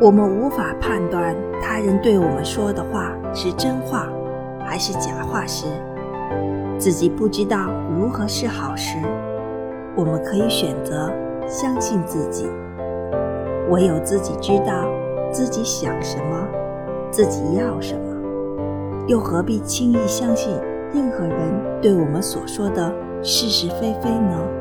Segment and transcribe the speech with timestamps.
[0.00, 4.08] 我们无法判断他人对我们说的话是真话
[4.64, 5.66] 还是假话时
[6.78, 8.96] 自己不知道如何是好时
[9.94, 11.12] 我们可以选择
[11.46, 12.48] 相信自己。
[13.70, 14.88] 唯有自己知道
[15.30, 16.48] 自己想什么
[17.10, 18.00] 自己要什么
[19.06, 20.52] 又何必轻易相信
[20.92, 22.92] 任何人对我们所说的
[23.22, 24.59] 是是非非呢？